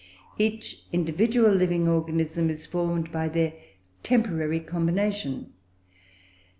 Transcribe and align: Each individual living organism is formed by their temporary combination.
Each 0.39 0.79
individual 0.91 1.51
living 1.51 1.87
organism 1.87 2.49
is 2.49 2.65
formed 2.65 3.11
by 3.11 3.27
their 3.27 3.53
temporary 4.01 4.59
combination. 4.59 5.53